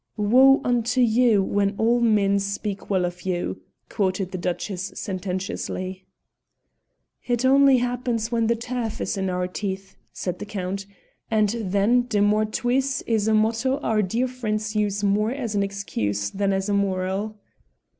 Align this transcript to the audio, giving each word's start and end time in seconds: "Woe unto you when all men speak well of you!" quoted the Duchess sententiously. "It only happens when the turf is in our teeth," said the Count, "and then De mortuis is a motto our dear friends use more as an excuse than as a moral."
"Woe 0.17 0.61
unto 0.63 0.99
you 0.99 1.43
when 1.43 1.75
all 1.77 1.99
men 2.01 2.39
speak 2.39 2.89
well 2.89 3.05
of 3.05 3.21
you!" 3.21 3.61
quoted 3.87 4.31
the 4.31 4.37
Duchess 4.39 4.91
sententiously. 4.95 6.05
"It 7.27 7.45
only 7.45 7.77
happens 7.77 8.31
when 8.31 8.47
the 8.47 8.55
turf 8.55 8.99
is 8.99 9.15
in 9.15 9.29
our 9.29 9.47
teeth," 9.47 9.95
said 10.11 10.39
the 10.39 10.47
Count, 10.47 10.87
"and 11.29 11.49
then 11.49 12.07
De 12.07 12.19
mortuis 12.19 13.03
is 13.03 13.27
a 13.27 13.35
motto 13.35 13.77
our 13.81 14.01
dear 14.01 14.27
friends 14.27 14.75
use 14.75 15.03
more 15.03 15.29
as 15.29 15.53
an 15.53 15.61
excuse 15.61 16.31
than 16.31 16.51
as 16.51 16.67
a 16.67 16.73
moral." 16.73 17.37